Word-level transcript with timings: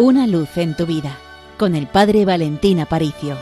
Una 0.00 0.28
luz 0.28 0.56
en 0.58 0.76
tu 0.76 0.86
vida 0.86 1.18
con 1.56 1.74
el 1.74 1.88
Padre 1.88 2.24
Valentín 2.24 2.78
Aparicio. 2.78 3.36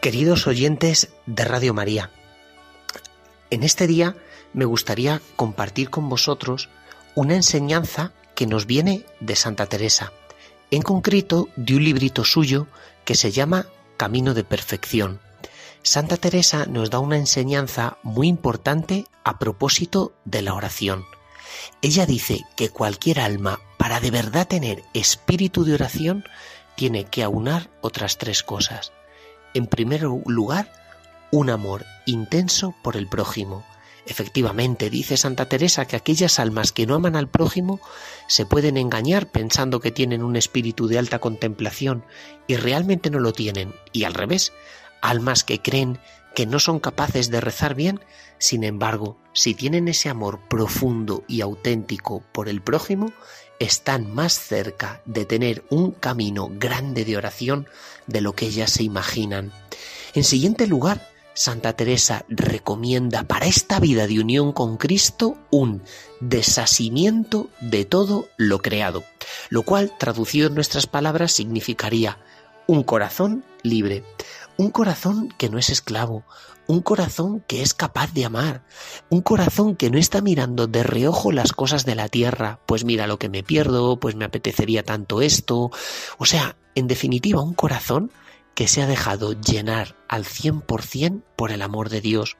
Queridos 0.00 0.46
oyentes 0.46 1.10
de 1.26 1.44
Radio 1.44 1.74
María, 1.74 2.08
en 3.50 3.62
este 3.62 3.86
día 3.86 4.16
me 4.54 4.64
gustaría 4.64 5.20
compartir 5.36 5.90
con 5.90 6.08
vosotros 6.08 6.70
una 7.14 7.34
enseñanza 7.34 8.12
que 8.34 8.46
nos 8.46 8.64
viene 8.64 9.04
de 9.20 9.36
Santa 9.36 9.66
Teresa, 9.66 10.14
en 10.70 10.80
concreto 10.80 11.50
de 11.56 11.76
un 11.76 11.84
librito 11.84 12.24
suyo 12.24 12.68
que 13.04 13.14
se 13.14 13.32
llama 13.32 13.66
Camino 13.98 14.32
de 14.32 14.44
Perfección. 14.44 15.20
Santa 15.82 16.16
Teresa 16.16 16.66
nos 16.66 16.90
da 16.90 16.98
una 16.98 17.16
enseñanza 17.16 17.98
muy 18.02 18.28
importante 18.28 19.06
a 19.24 19.38
propósito 19.38 20.12
de 20.24 20.42
la 20.42 20.54
oración. 20.54 21.04
Ella 21.82 22.06
dice 22.06 22.42
que 22.56 22.68
cualquier 22.68 23.20
alma, 23.20 23.60
para 23.78 24.00
de 24.00 24.10
verdad 24.10 24.46
tener 24.46 24.82
espíritu 24.94 25.64
de 25.64 25.74
oración, 25.74 26.24
tiene 26.76 27.04
que 27.04 27.22
aunar 27.22 27.70
otras 27.80 28.18
tres 28.18 28.42
cosas 28.42 28.92
en 29.54 29.66
primer 29.66 30.02
lugar, 30.02 30.72
un 31.30 31.50
amor 31.50 31.84
intenso 32.06 32.74
por 32.82 32.96
el 32.96 33.08
prójimo. 33.08 33.64
Efectivamente, 34.06 34.90
dice 34.90 35.16
Santa 35.16 35.46
Teresa 35.46 35.84
que 35.86 35.96
aquellas 35.96 36.38
almas 36.38 36.72
que 36.72 36.86
no 36.86 36.94
aman 36.94 37.16
al 37.16 37.28
prójimo 37.28 37.80
se 38.26 38.46
pueden 38.46 38.76
engañar 38.76 39.30
pensando 39.30 39.80
que 39.80 39.90
tienen 39.90 40.22
un 40.22 40.36
espíritu 40.36 40.88
de 40.88 40.98
alta 40.98 41.18
contemplación 41.18 42.04
y 42.46 42.56
realmente 42.56 43.10
no 43.10 43.20
lo 43.20 43.32
tienen. 43.32 43.74
Y 43.92 44.04
al 44.04 44.14
revés, 44.14 44.52
almas 45.00 45.44
que 45.44 45.60
creen 45.60 45.98
que 46.34 46.46
no 46.46 46.58
son 46.58 46.80
capaces 46.80 47.30
de 47.30 47.40
rezar 47.40 47.74
bien, 47.74 48.00
sin 48.38 48.64
embargo, 48.64 49.18
si 49.32 49.54
tienen 49.54 49.88
ese 49.88 50.08
amor 50.08 50.40
profundo 50.48 51.24
y 51.28 51.40
auténtico 51.40 52.22
por 52.32 52.48
el 52.48 52.62
prójimo, 52.62 53.12
están 53.58 54.14
más 54.14 54.32
cerca 54.32 55.02
de 55.04 55.24
tener 55.24 55.64
un 55.70 55.92
camino 55.92 56.50
grande 56.52 57.04
de 57.04 57.16
oración 57.16 57.68
de 58.06 58.20
lo 58.20 58.34
que 58.34 58.46
ellas 58.46 58.70
se 58.70 58.82
imaginan. 58.82 59.52
En 60.14 60.24
siguiente 60.24 60.66
lugar, 60.66 61.10
Santa 61.34 61.74
Teresa 61.74 62.24
recomienda 62.28 63.22
para 63.22 63.46
esta 63.46 63.78
vida 63.78 64.06
de 64.06 64.18
unión 64.18 64.52
con 64.52 64.76
Cristo 64.76 65.38
un 65.50 65.82
desasimiento 66.20 67.48
de 67.60 67.84
todo 67.84 68.28
lo 68.36 68.60
creado, 68.60 69.04
lo 69.48 69.62
cual, 69.62 69.92
traducido 69.98 70.48
en 70.48 70.54
nuestras 70.54 70.86
palabras, 70.86 71.32
significaría 71.32 72.18
un 72.66 72.82
corazón 72.82 73.44
libre, 73.62 74.04
un 74.60 74.68
corazón 74.68 75.30
que 75.38 75.48
no 75.48 75.56
es 75.56 75.70
esclavo, 75.70 76.22
un 76.66 76.82
corazón 76.82 77.42
que 77.48 77.62
es 77.62 77.72
capaz 77.72 78.12
de 78.12 78.26
amar, 78.26 78.62
un 79.08 79.22
corazón 79.22 79.74
que 79.74 79.88
no 79.88 79.96
está 79.96 80.20
mirando 80.20 80.66
de 80.66 80.82
reojo 80.82 81.32
las 81.32 81.54
cosas 81.54 81.86
de 81.86 81.94
la 81.94 82.10
tierra, 82.10 82.60
pues 82.66 82.84
mira 82.84 83.06
lo 83.06 83.18
que 83.18 83.30
me 83.30 83.42
pierdo, 83.42 83.98
pues 83.98 84.16
me 84.16 84.26
apetecería 84.26 84.82
tanto 84.82 85.22
esto, 85.22 85.70
o 86.18 86.26
sea, 86.26 86.58
en 86.74 86.88
definitiva, 86.88 87.40
un 87.40 87.54
corazón 87.54 88.12
que 88.54 88.68
se 88.68 88.82
ha 88.82 88.86
dejado 88.86 89.32
llenar 89.32 89.96
al 90.10 90.24
100% 90.24 91.22
por 91.36 91.52
el 91.52 91.62
amor 91.62 91.88
de 91.88 92.02
Dios, 92.02 92.36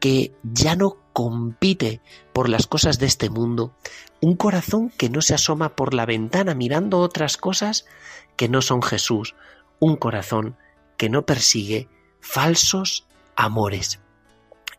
que 0.00 0.34
ya 0.42 0.74
no 0.74 0.96
compite 1.12 2.00
por 2.32 2.48
las 2.48 2.66
cosas 2.66 2.98
de 2.98 3.06
este 3.06 3.30
mundo, 3.30 3.76
un 4.20 4.34
corazón 4.34 4.90
que 4.90 5.10
no 5.10 5.22
se 5.22 5.34
asoma 5.34 5.76
por 5.76 5.94
la 5.94 6.06
ventana 6.06 6.56
mirando 6.56 6.98
otras 6.98 7.36
cosas 7.36 7.86
que 8.34 8.48
no 8.48 8.62
son 8.62 8.82
Jesús, 8.82 9.36
un 9.78 9.94
corazón 9.94 10.56
que 11.02 11.08
no 11.08 11.26
persigue 11.26 11.88
falsos 12.20 13.08
amores. 13.34 13.98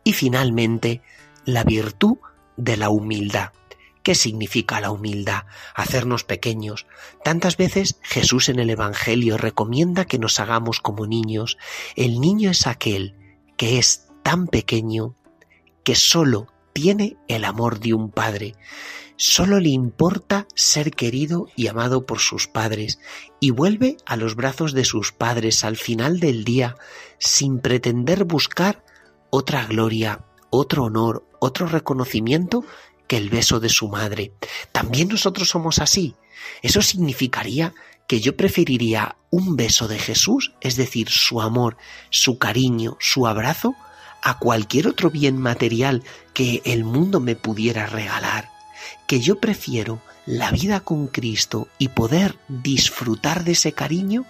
Y 0.04 0.14
finalmente, 0.14 1.02
la 1.44 1.64
virtud 1.64 2.16
de 2.56 2.78
la 2.78 2.88
humildad. 2.88 3.52
¿Qué 4.02 4.14
significa 4.14 4.80
la 4.80 4.90
humildad? 4.90 5.44
Hacernos 5.74 6.24
pequeños. 6.24 6.86
Tantas 7.22 7.58
veces 7.58 7.98
Jesús 8.00 8.48
en 8.48 8.58
el 8.58 8.70
Evangelio 8.70 9.36
recomienda 9.36 10.06
que 10.06 10.18
nos 10.18 10.40
hagamos 10.40 10.80
como 10.80 11.06
niños. 11.06 11.58
El 11.94 12.22
niño 12.22 12.52
es 12.52 12.66
aquel 12.66 13.18
que 13.58 13.76
es 13.76 14.08
tan 14.22 14.46
pequeño 14.46 15.16
que 15.84 15.94
solo 15.94 16.46
tiene 16.74 17.16
el 17.28 17.44
amor 17.44 17.80
de 17.80 17.94
un 17.94 18.10
padre. 18.10 18.54
Solo 19.16 19.60
le 19.60 19.70
importa 19.70 20.46
ser 20.54 20.90
querido 20.90 21.46
y 21.56 21.68
amado 21.68 22.04
por 22.04 22.18
sus 22.18 22.48
padres 22.48 22.98
y 23.40 23.50
vuelve 23.50 23.96
a 24.04 24.16
los 24.16 24.34
brazos 24.34 24.72
de 24.74 24.84
sus 24.84 25.12
padres 25.12 25.64
al 25.64 25.76
final 25.76 26.18
del 26.18 26.44
día 26.44 26.74
sin 27.18 27.60
pretender 27.60 28.24
buscar 28.24 28.84
otra 29.30 29.64
gloria, 29.66 30.24
otro 30.50 30.84
honor, 30.84 31.26
otro 31.38 31.66
reconocimiento 31.66 32.64
que 33.06 33.16
el 33.16 33.30
beso 33.30 33.60
de 33.60 33.68
su 33.68 33.88
madre. 33.88 34.32
También 34.72 35.08
nosotros 35.08 35.48
somos 35.48 35.78
así. 35.78 36.16
Eso 36.60 36.82
significaría 36.82 37.72
que 38.08 38.20
yo 38.20 38.36
preferiría 38.36 39.16
un 39.30 39.56
beso 39.56 39.86
de 39.86 39.98
Jesús, 39.98 40.54
es 40.60 40.76
decir, 40.76 41.08
su 41.08 41.40
amor, 41.40 41.76
su 42.10 42.38
cariño, 42.38 42.96
su 42.98 43.26
abrazo, 43.26 43.74
a 44.24 44.38
cualquier 44.38 44.88
otro 44.88 45.10
bien 45.10 45.38
material 45.38 46.02
que 46.32 46.62
el 46.64 46.82
mundo 46.82 47.20
me 47.20 47.36
pudiera 47.36 47.86
regalar 47.86 48.50
que 49.06 49.20
yo 49.20 49.38
prefiero 49.38 50.00
la 50.26 50.50
vida 50.50 50.80
con 50.80 51.06
Cristo 51.06 51.68
y 51.78 51.88
poder 51.88 52.38
disfrutar 52.48 53.44
de 53.44 53.52
ese 53.52 53.72
cariño 53.72 54.24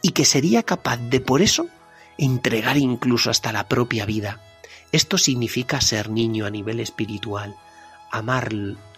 y 0.00 0.10
que 0.10 0.24
sería 0.24 0.62
capaz 0.62 0.98
de 0.98 1.20
por 1.20 1.42
eso 1.42 1.66
entregar 2.18 2.76
incluso 2.76 3.30
hasta 3.30 3.52
la 3.52 3.68
propia 3.68 4.06
vida. 4.06 4.40
Esto 4.92 5.18
significa 5.18 5.80
ser 5.80 6.10
niño 6.10 6.46
a 6.46 6.50
nivel 6.50 6.80
espiritual, 6.80 7.56
amar 8.10 8.50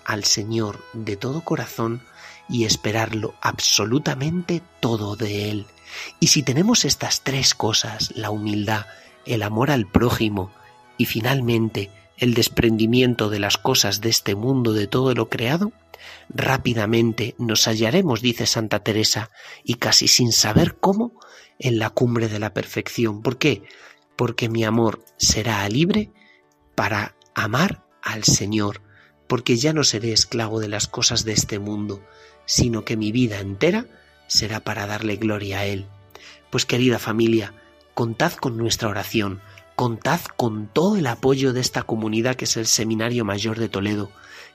al 0.04 0.25
Señor 0.25 0.82
de 0.93 1.16
todo 1.16 1.43
corazón 1.43 2.03
y 2.48 2.64
esperarlo 2.64 3.34
absolutamente 3.41 4.60
todo 4.81 5.16
de 5.16 5.50
Él. 5.50 5.66
Y 6.20 6.26
si 6.26 6.43
tenemos 6.43 6.84
estas 6.84 7.22
tres 7.22 7.54
cosas, 7.54 8.12
la 8.16 8.31
humildad, 8.31 8.87
el 9.27 9.43
amor 9.43 9.71
al 9.71 9.87
prójimo 9.87 10.51
y 10.97 11.07
finalmente 11.07 11.91
el 12.17 12.35
desprendimiento 12.35 13.31
de 13.31 13.41
las 13.41 13.59
cosas 13.59 14.01
de 14.01 14.11
este 14.11 14.35
mundo, 14.35 14.73
de 14.73 14.87
todo 14.87 15.15
lo 15.15 15.29
creado, 15.29 15.73
rápidamente 16.29 17.35
nos 17.39 17.67
hallaremos, 17.67 18.21
dice 18.21 18.47
Santa 18.47 18.81
Teresa, 18.81 19.31
y 19.65 19.75
casi 19.75 20.09
sin 20.09 20.33
saber 20.33 20.77
cómo, 20.77 21.19
en 21.59 21.79
la 21.79 21.91
cumbre 21.91 22.29
de 22.29 22.39
la 22.39 22.53
perfección. 22.53 23.23
¿Por 23.23 23.39
qué? 23.39 23.62
Porque 24.17 24.49
mi 24.49 24.65
amor 24.65 25.05
será 25.17 25.69
libre 25.69 26.11
para 26.75 27.17
amar 27.35 27.85
al 28.03 28.25
Señor, 28.25 28.83
porque 29.27 29.56
ya 29.56 29.73
no 29.73 29.85
seré 29.85 30.12
esclavo 30.12 30.61
de 30.61 30.69
las 30.69 30.87
cosas 30.87 31.25
de 31.25 31.33
este 31.33 31.59
mundo, 31.59 32.05
sino 32.45 32.85
que 32.85 32.97
mi 32.97 33.12
vida 33.12 33.41
entera 33.41 33.87
será 34.27 34.61
para 34.61 34.87
darle 34.87 35.17
gloria 35.17 35.61
a 35.61 35.67
Él. 35.67 35.87
Pues 36.51 36.67
querida 36.67 36.99
familia, 36.99 37.55
contad 37.94 38.32
con 38.34 38.56
nuestra 38.56 38.88
oración, 38.88 39.41
Contad 39.77 40.21
con 40.37 40.69
todo 40.69 40.97
el 40.97 41.06
apoyo 41.09 41.53
de 41.53 41.60
esta 41.60 41.82
comunidad 41.82 42.37
que 42.37 42.44
es 42.44 42.56
el 42.56 42.66
Seminario 42.66 43.25
Mayor 43.25 43.59
de 43.59 43.69
Toledo, 43.69 44.09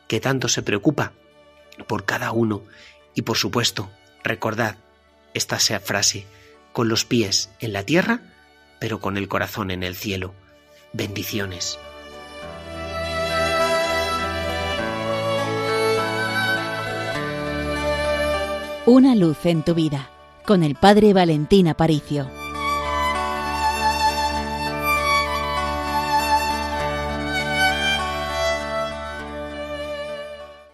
que 0.08 0.22
tanto 0.22 0.48
se 0.48 0.64
preocupa 0.64 1.12
por 1.88 2.06
cada 2.06 2.32
uno. 2.32 2.64
Y 3.14 3.24
por 3.24 3.36
supuesto, 3.36 3.90
recordad 4.24 4.78
esta 5.34 5.60
frase, 5.60 6.26
con 6.72 6.88
los 6.88 7.04
pies 7.04 7.50
en 7.60 7.74
la 7.74 7.84
tierra, 7.84 8.22
pero 8.80 9.02
con 9.02 9.18
el 9.18 9.28
corazón 9.28 9.72
en 9.72 9.84
el 9.84 9.96
cielo. 9.96 10.34
Bendiciones. 10.94 11.78
Una 18.86 19.16
luz 19.16 19.46
en 19.46 19.64
tu 19.64 19.76
vida, 19.76 20.10
con 20.46 20.64
el 20.64 20.76
Padre 20.76 21.14
Valentín 21.14 21.68
Aparicio. 21.68 22.39